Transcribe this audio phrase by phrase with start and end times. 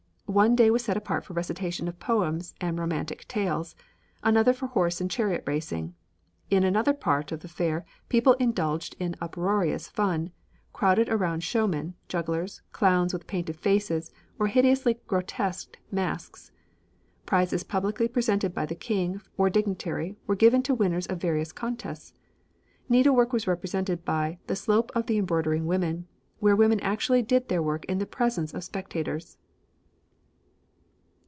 [0.31, 3.75] One day was set apart for recitation of poems and romantic tales,
[4.23, 5.93] another for horse and chariot racing.
[6.49, 10.31] In another part of the Fair people indulged in uproarious fun,
[10.71, 16.53] crowded around showmen, jugglers, clowns with painted faces or hideously grotesqued masks.
[17.25, 22.13] Prizes publicly presented by King or dignitary were given to winners of various contests.
[22.87, 26.07] Needlework was represented by 'the slope of the embroidering women,'
[26.39, 29.37] where women actually did their work in the presence of spectators."